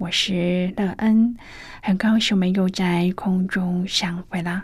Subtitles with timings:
[0.00, 1.36] 我是乐恩，
[1.82, 4.62] 很高兴我们又在空中相会了。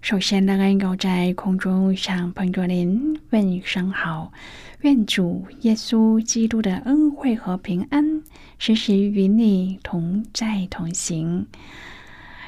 [0.00, 4.32] 首先，乐恩要在空中向朋友您问声好，
[4.80, 8.22] 愿主耶稣基督的恩惠和平安
[8.56, 11.46] 时时与你同在同行。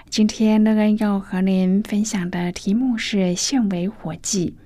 [0.08, 4.56] 今天，乐恩要和您分享的题目是献为火祭。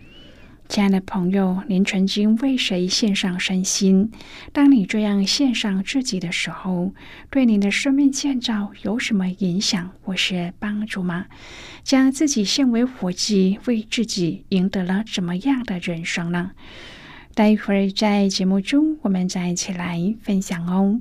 [0.74, 4.10] 亲爱的朋友，您曾经为谁献上身心？
[4.52, 6.92] 当你这样献上自己的时候，
[7.30, 11.26] 对您的生命建造有什么影响或是帮助吗？
[11.84, 16.50] 将自己献为火祭，为自己赢得了怎么样的人生呢？
[17.36, 21.00] 待会儿在节目中，我们再一起来分享哦。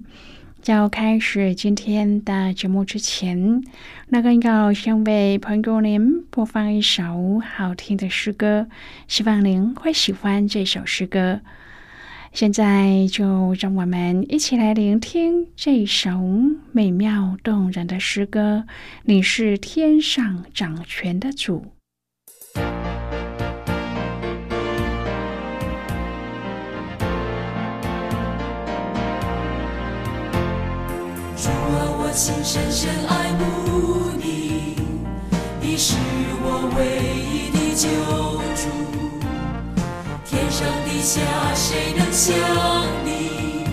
[0.66, 3.62] 要开始今天的节目之前，
[4.08, 8.68] 那个要先为朋友您播放一首好听的诗歌，
[9.08, 11.42] 希望您会喜欢这首诗歌。
[12.32, 16.12] 现在就让我们一起来聆听这首
[16.72, 18.66] 美妙动人的诗歌。
[19.04, 21.74] 你是天上掌权的主。
[32.16, 34.76] 心深深爱慕你，
[35.60, 35.96] 你是
[36.44, 36.86] 我唯
[37.26, 37.90] 一的救
[38.56, 38.70] 主。
[40.24, 41.20] 天上地下
[41.56, 42.38] 谁能像
[43.04, 43.66] 你？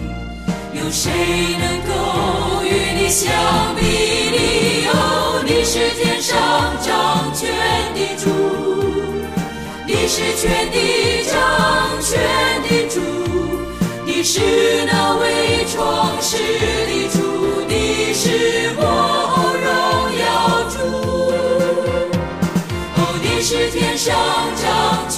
[0.72, 1.12] 有谁
[1.58, 2.66] 能够与
[2.98, 3.30] 你相
[3.76, 3.84] 比
[4.32, 4.86] 拟？
[4.88, 6.34] 哦，你是天上
[6.80, 7.52] 掌权
[7.94, 8.24] 的主，
[9.86, 11.36] 你是全地掌
[12.00, 12.18] 权
[12.62, 13.00] 的主，
[14.06, 14.40] 你是
[14.86, 17.20] 那位创世的主。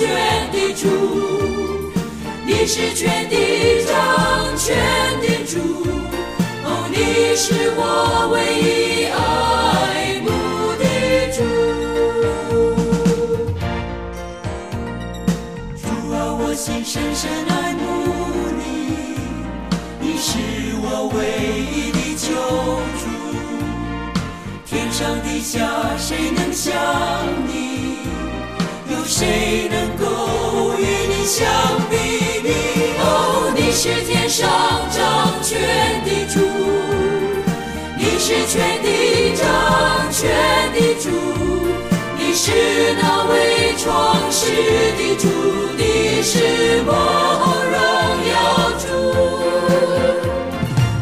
[0.03, 0.89] 全的主，
[2.45, 3.95] 你是全地掌
[4.57, 4.75] 权
[5.21, 5.61] 的主，
[6.65, 6.97] 哦，你
[7.37, 7.81] 是我
[8.33, 10.27] 唯一爱慕
[10.83, 10.85] 的
[11.33, 11.39] 主。
[15.81, 17.81] 主啊，我心深深爱慕
[18.59, 18.61] 你，
[20.01, 20.31] 你是
[20.83, 21.19] 我唯
[21.63, 21.99] 一的。
[22.17, 22.29] 救
[22.99, 23.03] 主，
[24.67, 26.75] 天上地下谁能像
[27.47, 27.82] 你？
[29.03, 31.45] 有谁能够与你相
[31.91, 31.97] 比
[32.41, 32.51] 拟？
[33.01, 34.49] 哦，你是天上
[34.93, 35.59] 掌权
[36.05, 36.39] 的主，
[37.99, 39.45] 你是全地掌
[40.13, 40.31] 权
[40.73, 41.11] 的主，
[42.17, 44.47] 你是那位创世
[44.97, 45.27] 的主，
[45.77, 46.91] 你是我
[47.73, 47.77] 荣
[48.31, 48.87] 耀主。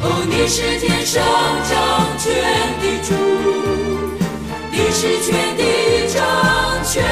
[0.03, 1.23] 哦你是天上
[1.69, 1.71] 掌
[2.17, 2.33] 权
[2.81, 3.13] 的主，
[4.73, 5.61] 你是全地
[6.09, 6.17] 掌
[6.83, 7.05] 权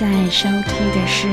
[0.00, 1.28] 在收听的是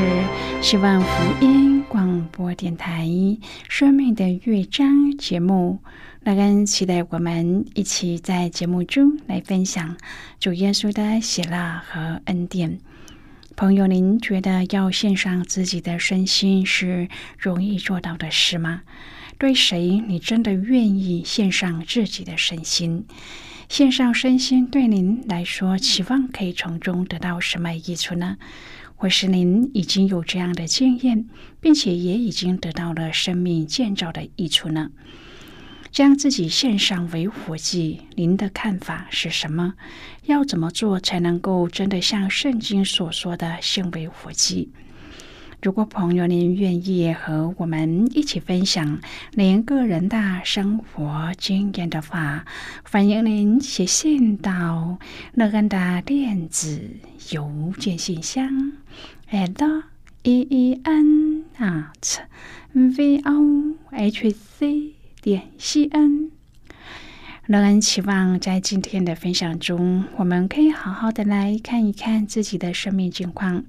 [0.62, 3.06] 希望福音广播电台
[3.70, 5.80] 《生命的乐章》节目。
[6.24, 9.96] 那跟期待我们一起在节目中来分享
[10.38, 12.82] 主耶稣的喜乐和恩典。
[13.56, 17.08] 朋友，您觉得要献上自己的身心是
[17.40, 18.82] 容易做到的事吗？
[19.38, 23.06] 对谁你真的愿意献上自己的身心？
[23.70, 28.38] 献上身心对您来说，期望可以从中得到什么益处呢？
[28.96, 31.28] 或是您已经有这样的经验，
[31.60, 34.92] 并且也已经得到了生命建造的益处呢？
[35.92, 39.74] 将自己献上为活祭，您的看法是什么？
[40.26, 44.72] 要怎么做才能够真的像圣经所说的献为活祭？
[45.60, 49.02] 如果朋友您愿意和我们一起分享
[49.34, 52.46] 您个人的生活经验的话，
[52.84, 55.00] 欢迎您写信到
[55.34, 56.92] 乐安的电子
[57.32, 58.74] 邮件信箱
[59.32, 59.84] ，at
[60.22, 62.20] e e n at
[62.74, 66.30] v o h c 点 c n。
[67.48, 73.64] 乐恩期望在今天的分享中，我们可以好好的来看一看自己的生命境况。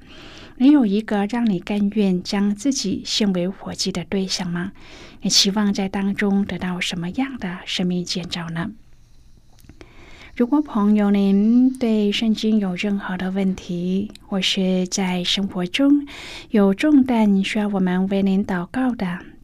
[0.60, 4.72] 你有一个让你甘愿将自己献为火祭的对象吗？
[5.22, 8.72] 你期望在当中得到什么样的生命建造呢？
[10.34, 16.06] 如果朋友您对圣经有任何的问题，或是在生活中
[16.50, 19.20] 有重担需要我们为您祷告的，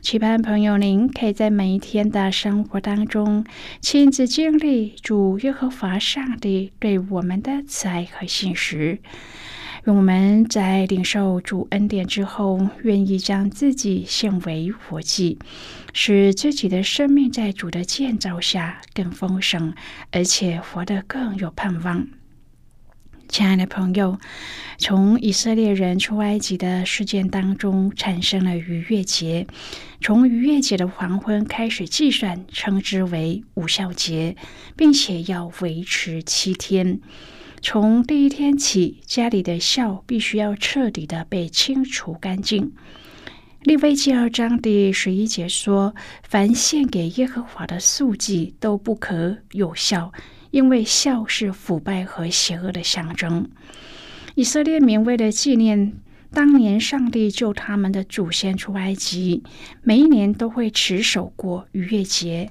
[0.00, 3.44] 期盼朋友您可以在每一天的生活当中，
[3.80, 9.00] 亲自经历主耶和华上帝对我们的慈爱和信实。
[9.84, 15.38] 愿我们在领受主恩典之后，愿意将自己献为活祭，
[15.92, 19.74] 使自己的生命在主的建造下更丰盛，
[20.10, 22.06] 而且活得更有盼望。
[23.28, 24.18] 亲爱的朋友，
[24.78, 29.46] 从以色列人出埃及的事件当中产生了逾越节，
[30.00, 34.34] 从逾越节的黄昏开始计算，称之为无效节，
[34.76, 37.00] 并且要维持七天。
[37.60, 42.72] 从第一天起，家里的酵必须要彻底的被清除干净。
[43.62, 50.12] 利未记二章第十一节说：“凡献给耶和华的素祭都不可有效。”
[50.50, 53.48] 因为笑是腐败和邪恶的象征。
[54.34, 55.94] 以色列民为了纪念
[56.30, 59.42] 当年上帝救他们的祖先出埃及，
[59.82, 62.50] 每一年都会持守过逾越节，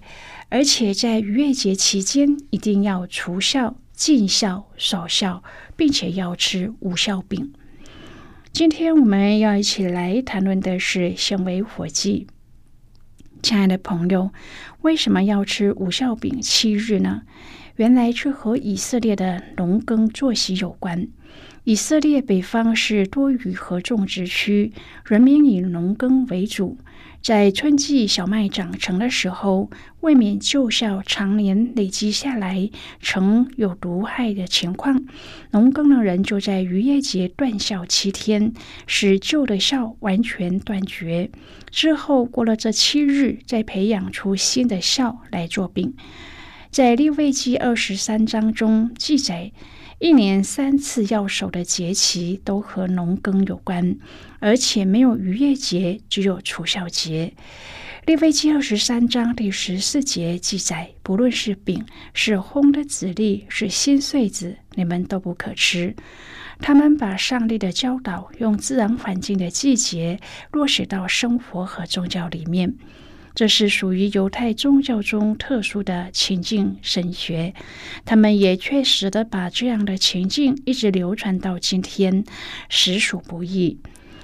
[0.50, 5.44] 而且在逾越节期间一定要除孝、尽孝、守孝，
[5.76, 7.54] 并且要吃无孝饼。
[8.52, 12.28] 今天我们要一起来谈论的是献为火祭。
[13.44, 14.32] 亲爱的朋友，
[14.82, 17.22] 为什么要吃无孝饼七日呢？
[17.78, 21.08] 原来却和以色列的农耕作息有关。
[21.64, 24.72] 以色列北方是多雨和种植区，
[25.06, 26.78] 人民以农耕为主。
[27.22, 29.70] 在春季小麦长成的时候，
[30.00, 32.70] 为免旧酵常年累积下来
[33.02, 35.04] 成有毒害的情况，
[35.52, 38.54] 农耕的人就在渔业节断酵七天，
[38.86, 41.30] 使旧的酵完全断绝。
[41.70, 45.94] 之后过了这七日，再培养出新的酵来做饼。
[46.78, 49.52] 在利未记二十三章中记载，
[49.98, 53.98] 一年三次要守的节期都和农耕有关，
[54.38, 57.34] 而且没有逾越节，只有除孝节。
[58.06, 65.96] 利未记二十三章第十四节记载，不论是饼，是烘的籽粒，是新穗子，你们都不可吃。
[66.60, 70.20] 他们把上帝的教导用自然环境的季节
[70.52, 72.76] 落实到生活和宗教里面。
[73.38, 77.54] 这是属于犹太宗教中特殊的情境神学。
[78.04, 82.24] 他们也确实的把这样的情境一直流传到今天，
[82.68, 83.80] 实属不易。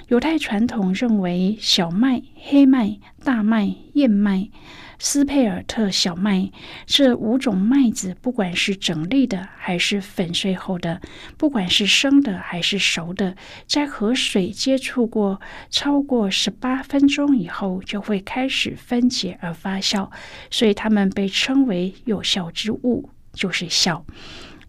[0.08, 4.50] 犹太传统认为，小麦、黑麦、大麦、燕麦。
[5.06, 6.50] 斯佩尔特小麦
[6.86, 11.02] 这五种麦子，不管是整粒的还是粉碎后的，
[11.38, 13.36] 不管是生的还是熟的，
[13.68, 20.10] 在和水接触过超过十八分钟以后，就会开始分解而发酵，
[20.50, 24.04] 所以它们被称为有效之物，就是酵。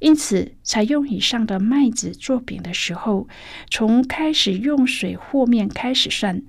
[0.01, 3.29] 因此，采用以上的麦子做饼的时候，
[3.71, 6.43] 从开始用水和面开始算。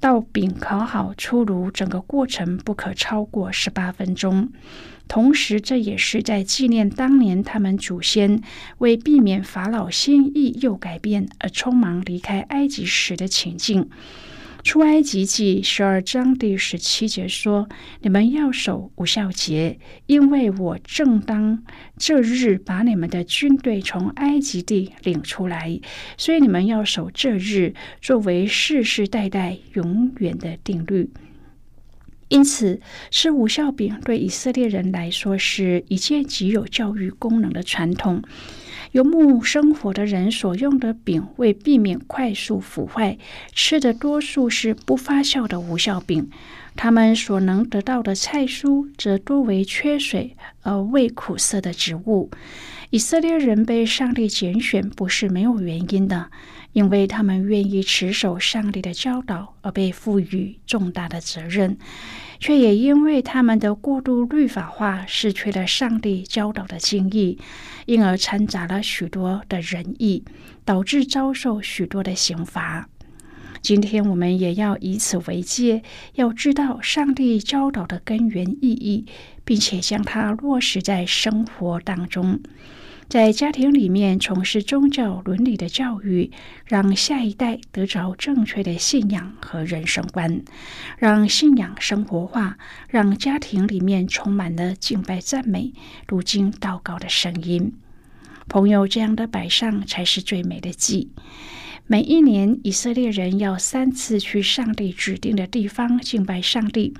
[0.00, 4.50] 到饼烤好出炉，整个过程不可超过十八分钟。
[5.08, 8.42] 同时，这也是在纪念当年他们祖先
[8.78, 13.88] 为避免法老心意又改变而匆忙离开埃及时的情境。
[14.66, 17.68] 出埃及记十二章第十七节说
[18.02, 21.62] ：“你们要守无效节，因为我正当
[21.96, 25.80] 这日把你们的军队从埃及地领出来，
[26.18, 31.10] 所以你们要守这日，作为世世代代永远的定律。
[32.26, 32.80] 因此，
[33.12, 38.20] 吃无效饼对以色列人来说是一件极有教育功能的传统。”
[38.92, 43.18] 游牧生活的人所用的饼，为避免快速腐坏，
[43.52, 46.30] 吃的多数是不发酵的无效饼。
[46.76, 52.30] 他们所能得到的菜蔬，则多为缺水而味苦涩的植物。
[52.90, 56.30] 以色列人被上帝拣选，不是没有原因的，
[56.72, 61.76] 因为他们愿意持守上帝的教导，而被赋予重大的责任。
[62.38, 67.38] 却也因为他们的过度律法化，失去了上帝教导的经义，
[67.86, 70.24] 因而掺杂了许多的仁义，
[70.64, 72.88] 导致遭受许多的刑罚。
[73.62, 75.82] 今天我们也要以此为戒，
[76.14, 79.06] 要知道上帝教导的根源意义，
[79.44, 82.40] 并且将它落实在生活当中。
[83.08, 86.32] 在家庭里面从事宗教伦理的教育，
[86.66, 90.42] 让下一代得着正确的信仰和人生观，
[90.98, 92.58] 让信仰生活化，
[92.88, 95.72] 让家庭里面充满了敬拜赞美、
[96.06, 97.72] 读经祷告的声音。
[98.48, 101.10] 朋友，这样的摆上才是最美的祭。
[101.86, 106.92] 每一年，以色列人要三次去上帝指定的地方敬拜上帝。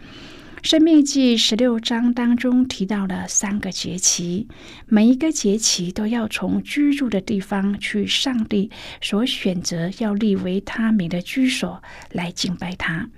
[0.66, 4.48] 生命记十六章当中提到了三个节期，
[4.88, 11.80] 每一个节期都要从居住的地方去上帝所选择要立为他名的居所
[12.10, 13.08] 来敬拜他。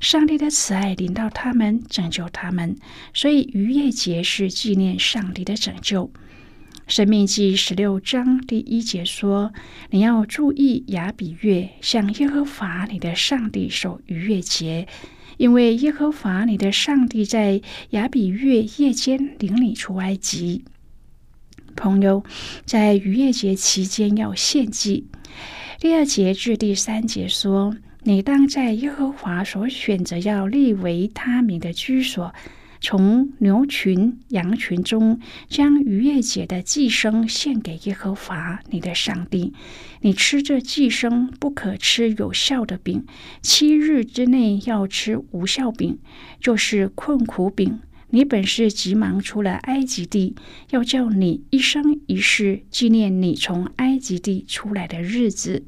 [0.00, 2.76] 上帝的慈爱领到他们，拯救他们，
[3.14, 6.10] 所以逾越节是纪念上帝的拯救。
[6.88, 9.52] 生命记十六章第一节说
[9.90, 14.88] ：“你要注意亚比月，向耶和华你的上帝守逾越节。”
[15.38, 20.64] 因为耶和华你的上帝在亚比月夜间领你出埃及，
[21.74, 22.22] 朋友，
[22.66, 25.06] 在逾越节期间要献祭。
[25.80, 32.34] 第二节至第三节说，你当在耶和华所选择要立为他名的居所。
[32.80, 39.52] 从牛群、羊群中将逾越节的寄生献给耶和华你的上帝。
[40.00, 43.04] 你吃这寄生，不可吃有效的饼。
[43.42, 45.98] 七日之内要吃无效饼，
[46.40, 47.80] 就是困苦饼。
[48.10, 50.34] 你本是急忙出了埃及地，
[50.70, 55.64] 要叫你一生一世纪念你从埃及地出来的日子。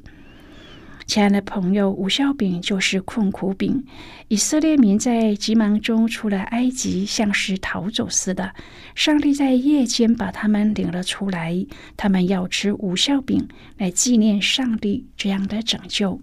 [1.05, 3.83] 亲爱的朋友，无效饼就是困苦饼。
[4.29, 8.53] 以色列民在急忙中出了埃及，像是逃走似的。
[8.95, 11.65] 上帝在夜间把他们领了出来，
[11.97, 16.21] 他们要吃无效饼来纪念上帝这样的拯救。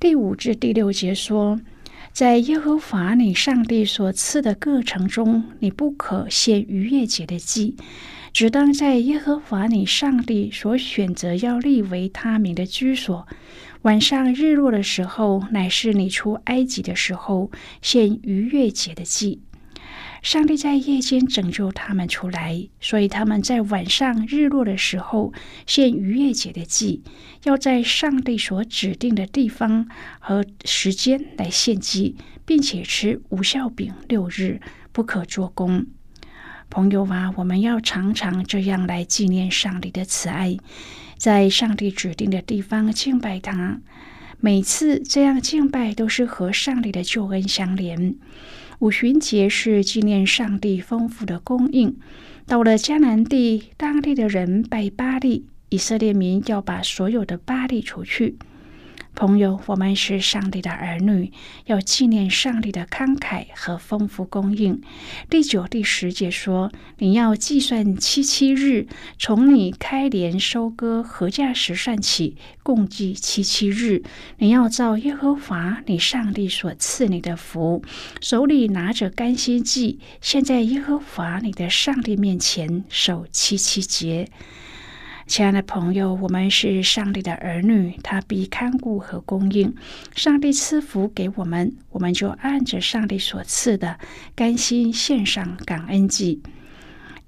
[0.00, 1.60] 第五至第六节说，
[2.12, 7.76] 在耶和华你上帝所赐的各城中，你不可献逾越节的祭。
[8.32, 13.26] 只当在耶和华你上帝所选择要立为他名的居所，
[13.82, 17.50] 晚上日落的时候，乃是你出埃及的时候，
[17.82, 19.40] 献逾越节的祭。
[20.20, 25.32] 上帝在夜间拯救他们出来，所以他们在晚上日落的时候
[25.64, 27.02] 献逾越节的祭，
[27.44, 34.60] 要在上帝所指定的地方和时间来献祭，并且吃无效饼六日，
[34.92, 35.86] 不可做工。
[36.70, 40.56] 朋友啊，我们要常常这样来纪念上帝的慈爱，
[41.16, 43.80] 在上帝指定的地方敬拜他。
[44.40, 48.14] 每次这样敬拜都是和上帝的救恩相连。
[48.80, 51.96] 五旬节是纪念上帝丰富的供应。
[52.46, 58.36] 到了迦南地，当地的人拜巴利，以色列民要把所有的巴利除去。
[59.18, 61.32] 朋友，我们是上帝的儿女，
[61.66, 64.80] 要纪念上帝的慷慨和丰富供应。
[65.28, 68.86] 第九、第十节说：“你要计算七七日，
[69.18, 74.04] 从你开镰收割禾稼时算起，共计七七日。
[74.36, 77.82] 你要照耶和华你上帝所赐你的福，
[78.20, 84.28] 手里拿着甘心祭，现在耶和华你的上帝面前守七七节。”
[85.28, 89.74] 亲爱的朋友，我们是上帝的儿女，他必看顾和供应。
[90.16, 93.98] 上帝赐福给我们，我们就按着上帝所赐的，
[94.34, 96.42] 甘心献上感恩祭。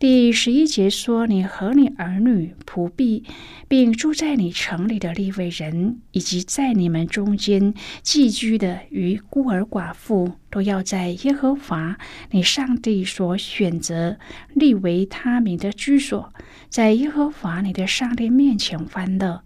[0.00, 3.23] 第十一节说：“你和你儿女、仆婢，
[3.69, 11.99] 并住在你城里的立位人，以及在你们中间寄居的与孤儿寡妇，都要在耶和华
[12.30, 14.16] 你上帝所选择
[14.54, 16.33] 立为他名的居所，
[16.71, 19.42] 在耶和华你的上帝面前欢乐。”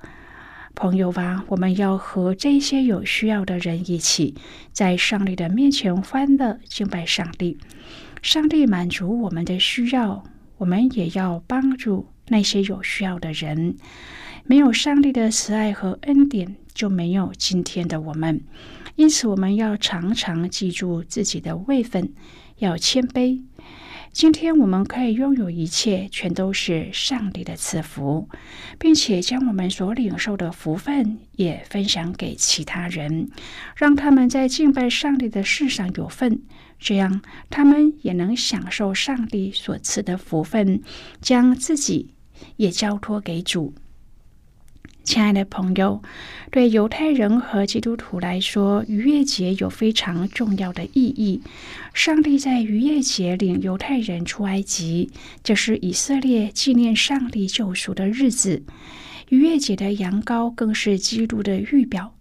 [0.77, 4.37] 朋友吧，我们要和这些有需要的人一起，
[4.71, 7.59] 在上帝的面前欢乐敬拜上帝。
[8.23, 10.23] 上帝满足我们的需要。
[10.57, 13.77] 我们也要帮助那些有需要的人。
[14.47, 18.43] 没有上帝的慈爱和恩典，就没有今天的我们。
[18.97, 22.13] 因此，我们要常常记住自己的位分，
[22.59, 23.43] 要谦卑。
[24.13, 28.29] 今天我们可以拥有一切，全都是上帝的赐福，
[28.79, 33.29] 并且将我们所领受的福分也分享给其他人，
[33.75, 36.43] 让他们在敬拜上帝的事上有份。
[36.85, 40.83] 这样，他们也能享受上帝所赐的福分，
[41.23, 42.11] 将自己
[42.57, 43.73] 也交托给主。
[45.03, 46.03] 亲爱的朋友，
[46.51, 51.41] 对犹太人和基督徒来说，逾越节有非常重要的意义。
[51.95, 55.11] 上帝在逾越节领犹太人出埃及，
[55.43, 58.63] 这是以色列纪念上帝救赎的日子。
[59.31, 62.15] 逾越节的羊羔更是基督的预表。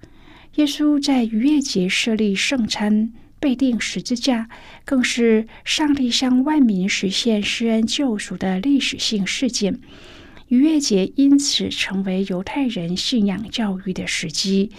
[0.55, 3.12] 耶稣在逾越节设立圣餐。
[3.44, 4.48] 被钉十字架，
[4.86, 9.82] 更是上帝向万民实现施恩救赎的历史性事件。
[10.48, 14.72] 逾越节因此成为犹太人信仰教育的时机。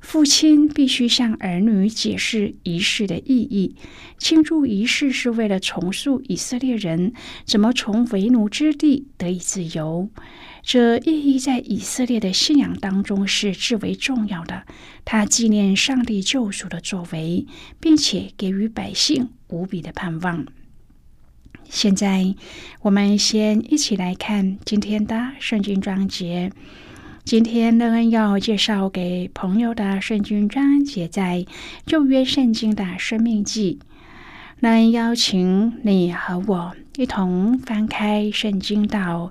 [0.00, 3.76] 父亲必须向儿女解释仪式的意义。
[4.18, 7.12] 庆祝仪式是为了重塑以色列人
[7.44, 10.08] 怎么从为奴之地得以自由。
[10.66, 14.64] 这意义在以色列的信仰当中是至为重要的。
[15.04, 17.46] 他纪念上帝救赎的作为，
[17.78, 20.44] 并且给予百姓无比的盼望。
[21.68, 22.34] 现在，
[22.82, 26.50] 我们先一起来看今天的圣经章节。
[27.22, 31.46] 今天乐恩要介绍给朋友的圣经章节，在
[31.86, 33.78] 旧约圣经的生命记。
[34.58, 39.30] 乐恩邀请你和我一同翻开圣经到。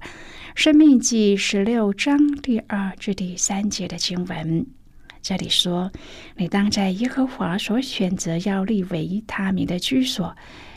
[0.55, 4.65] 生命记十六章第二至第三节的经文，
[5.21, 5.91] 这里说
[6.37, 10.33] ：“你当在耶和华所选择要立为他名的居所，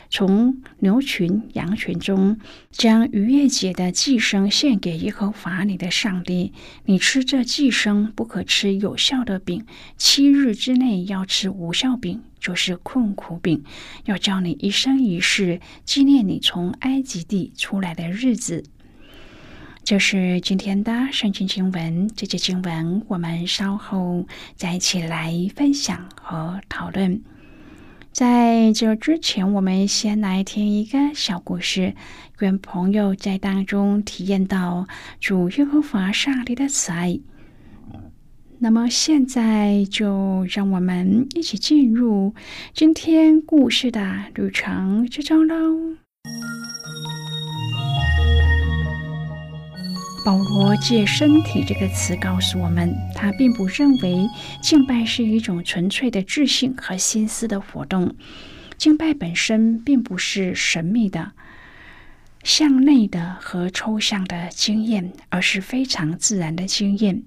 [0.09, 2.37] 从牛群羊群中，
[2.69, 6.51] 将逾越节的寄生献给耶和华你的上帝。
[6.83, 9.65] 你吃这寄生，不可吃有效的饼。
[9.95, 13.63] 七日之内要吃无效饼，就是困苦饼，
[14.03, 18.65] 要叫你一生一世纪念你从埃及地出来的日子。”
[19.83, 27.21] 这是今天的圣经经文，这节经文我们稍后再一起来分享和讨论。
[28.11, 31.95] 在这之前，我们先来听一个小故事，
[32.39, 34.87] 愿朋友在当中体验到
[35.19, 37.19] 主耶和华上帝的慈爱。
[38.59, 42.35] 那么现在就让我们一起进入
[42.73, 45.95] 今天故事的旅程之中喽。
[50.25, 54.27] 保罗借“身体”这个词告诉我们，他并不认为
[54.61, 58.15] 敬拜是一种纯粹的智性和心思的活动。
[58.77, 61.31] 敬拜本身并不是神秘的、
[62.43, 67.23] 向内的和抽象的经验，而是非常自然的经验。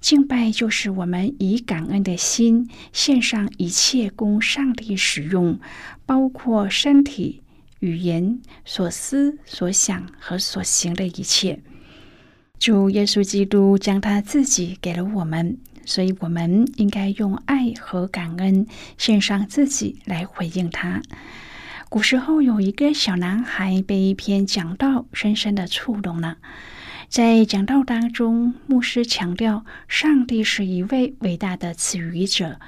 [0.00, 5.58] 敬拜就是我们以感恩的心献上一切供上帝使用，
[6.06, 7.42] 包括身体、
[7.80, 11.60] 语言、所思、所想和所行的一切。
[12.58, 18.66] 主耶稣基督将他自己给了我们，所以我们应该用爱和感恩
[18.96, 21.00] 献上自己来回应他。
[21.88, 26.38] 古时候有一个小男孩被一篇讲道深深的触动了，
[27.08, 32.58] 在讲道当中，牧师强调上帝是一位伟大的赐予者，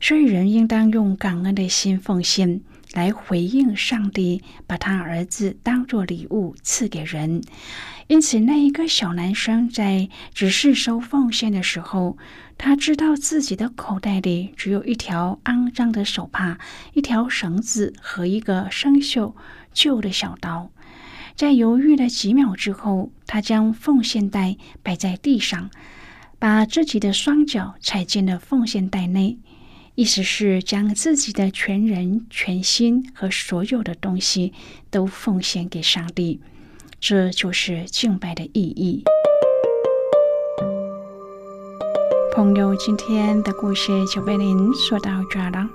[0.00, 2.60] 所以人应当用感恩的心奉献，
[2.92, 7.42] 来回应上帝把他儿子当作礼物赐给人。
[8.08, 12.18] 因此，那一个小男生在只是收奉献的时候，
[12.58, 16.58] 他知道自己的口袋里只有一条肮脏的手帕、
[16.94, 19.34] 一条绳子和一个生锈
[19.72, 20.70] 旧的小刀。
[21.36, 25.70] 在犹豫了几秒之后，他将奉献袋摆在地上，
[26.40, 29.38] 把自己的双脚踩进了奉献袋内，
[29.94, 34.52] 意思是将自己的全人、全心和所有的东西
[34.90, 36.40] 都奉献给上帝。
[37.00, 39.04] 这就是敬拜的意义。
[42.32, 45.68] 朋友，今天的故事就为您说到这儿了。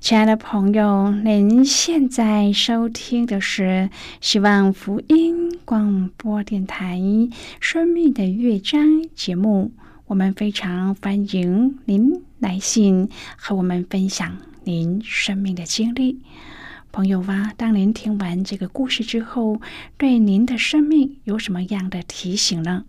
[0.00, 6.96] 亲爱的朋友，您现在收听的是希望福音广播电台
[7.60, 8.80] 《生命的乐章》
[9.14, 9.72] 节目。
[10.08, 16.20] 我们非常欢迎您来信和我们分享您生命的经历。
[16.90, 19.60] 朋友哇，当您听完这个故事之后，
[19.98, 22.86] 对您的生命有什么样的提醒呢？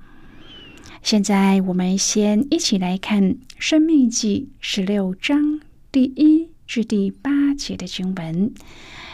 [1.03, 3.21] 现在我们先一起来看
[3.57, 5.59] 《生命记》十六章
[5.91, 8.53] 第一至第八节的经文。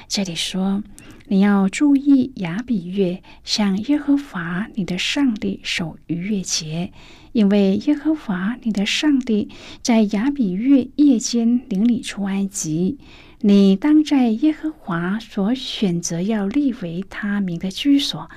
[0.07, 0.83] 这里说
[1.25, 6.91] ：“你要注意雅比月，向耶和华你的上帝守逾越节，
[7.35, 9.49] 因为耶和华你的上帝
[9.81, 12.97] 在雅比月夜间领你出埃及。”
[13.41, 18.29] 你当在耶和华所选择要立为他名的居所，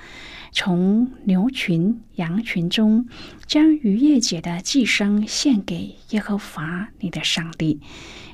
[0.51, 3.07] 从牛群、羊群中
[3.47, 7.79] 将逾越节的祭牲献给耶和华你的上帝。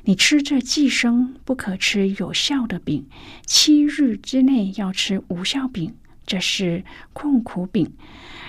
[0.04, 3.04] 你吃这祭牲，不可吃有效的饼；
[3.46, 5.94] 七日之内要吃无效饼，
[6.26, 7.92] 这是困苦饼，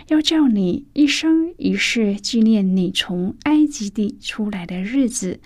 [0.07, 5.39] 要叫你一生一世纪念你从埃及地出来的日子。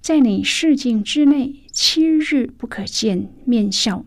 [0.00, 4.04] 在你世境之内，七日不可见面笑。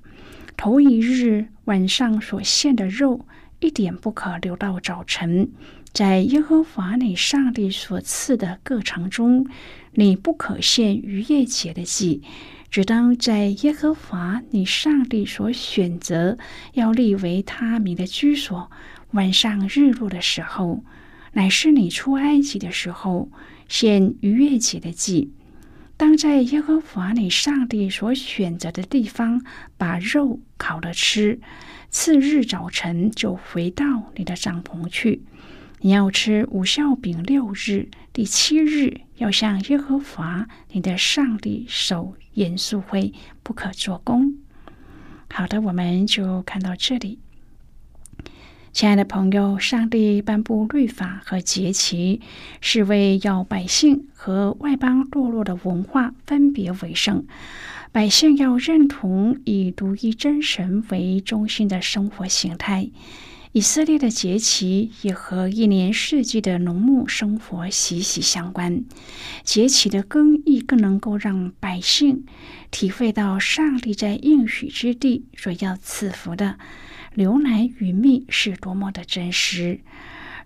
[0.57, 3.25] 头一日晚上所献的肉，
[3.61, 5.49] 一点不可留到早晨。
[5.93, 9.47] 在耶和华你上帝所赐的各城中，
[9.93, 12.21] 你不可献逾越节的祭，
[12.69, 16.37] 只当在耶和华你上帝所选择
[16.73, 18.69] 要立为他名的居所。
[19.15, 20.83] 晚上日落的时候，
[21.31, 23.31] 乃是你出埃及的时候，
[23.69, 25.31] 献逾越节的祭。
[25.95, 29.41] 当在耶和华你上帝所选择的地方
[29.77, 31.39] 把肉烤了吃，
[31.89, 35.21] 次日早晨就回到你的帐篷去。
[35.79, 44.35] 你要吃五孝饼六日，第七日要向耶和华你的上帝守严肃会，不可做工。
[45.29, 47.19] 好的，我们就看到这里。
[48.75, 52.19] 亲爱的朋友，上帝颁布律法和节期，
[52.59, 57.25] 是为要百姓和外邦堕落的文化分别为圣。
[57.93, 62.89] 百姓要认同以独一真神为中心的生活形态。
[63.53, 68.83] 以色列的节期也和一年四季的农牧生活息息相关。
[69.45, 72.25] 节期的更易更能够让百姓
[72.71, 76.57] 体会到上帝在应许之地所要赐福的。
[77.15, 79.79] 牛奶与蜜是多么的真实！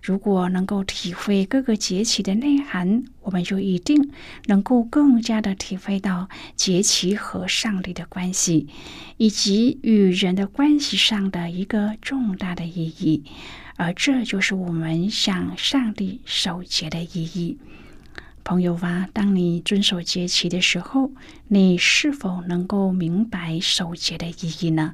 [0.02, 4.12] 如果能够体会各个节气的内涵，我们就一定
[4.46, 8.68] 能够更加的体会到节气和上帝的关系，
[9.18, 13.24] 以及与人的关系上的一个重大的意义。
[13.76, 17.58] 而这就是我们向上帝守节的意义。
[18.44, 21.12] 朋友啊，当你遵守节气的时候，
[21.50, 24.94] 你是否能够明白守节的意义呢？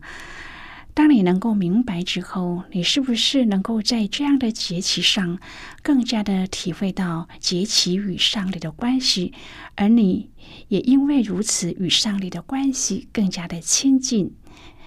[0.95, 5.37] 当你能够明白之后，你是不是能够在这样的节气上
[5.83, 9.33] 更加的体会到节气与上帝的关系，
[9.75, 10.31] 而你
[10.69, 14.33] 也因为如此与上帝的关系更加的亲近，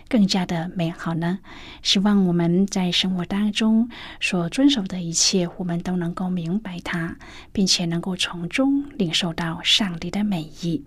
[0.09, 1.41] 更加的美好呢？
[1.83, 7.19] 希望我们在生活当中所遵守的一切，我们都能够明白它，
[7.53, 10.87] 并且能够从中领受到上帝的美意。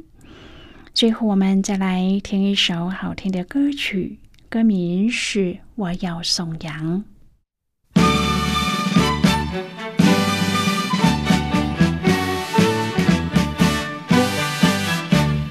[0.93, 5.39] 最后，我们再来听一首好听的歌曲，歌名是
[5.75, 7.03] 《我要颂扬》。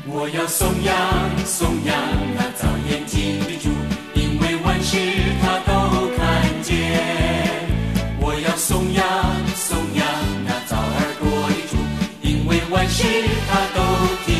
[0.06, 1.96] 我要颂扬，颂扬
[2.36, 3.70] 那造眼睛的主，
[4.14, 4.98] 因为万事
[5.40, 6.68] 他都看见。
[8.20, 9.02] 我要颂扬，
[9.56, 10.06] 颂扬
[10.44, 11.76] 那造耳朵的主，
[12.22, 13.02] 因为万事
[13.48, 13.80] 他都
[14.26, 14.39] 听。